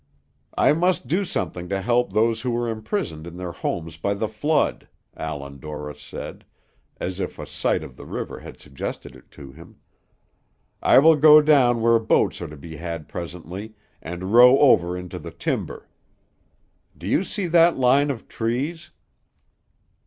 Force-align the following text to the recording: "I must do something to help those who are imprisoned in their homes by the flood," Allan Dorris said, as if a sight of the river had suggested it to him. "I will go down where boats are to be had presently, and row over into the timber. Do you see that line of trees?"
"I 0.57 0.73
must 0.73 1.07
do 1.07 1.23
something 1.23 1.69
to 1.69 1.79
help 1.79 2.11
those 2.11 2.41
who 2.41 2.57
are 2.57 2.67
imprisoned 2.67 3.27
in 3.27 3.37
their 3.37 3.51
homes 3.51 3.97
by 3.97 4.15
the 4.15 4.27
flood," 4.27 4.87
Allan 5.15 5.59
Dorris 5.59 6.01
said, 6.01 6.43
as 6.99 7.19
if 7.19 7.37
a 7.37 7.45
sight 7.45 7.83
of 7.83 7.95
the 7.97 8.07
river 8.07 8.39
had 8.39 8.59
suggested 8.59 9.15
it 9.15 9.29
to 9.29 9.51
him. 9.51 9.75
"I 10.81 10.97
will 10.97 11.17
go 11.17 11.39
down 11.39 11.81
where 11.81 11.99
boats 11.99 12.41
are 12.41 12.47
to 12.49 12.57
be 12.57 12.77
had 12.77 13.07
presently, 13.07 13.75
and 14.01 14.33
row 14.33 14.57
over 14.57 14.97
into 14.97 15.19
the 15.19 15.29
timber. 15.29 15.87
Do 16.97 17.05
you 17.05 17.23
see 17.23 17.45
that 17.45 17.77
line 17.77 18.09
of 18.09 18.27
trees?" 18.27 18.89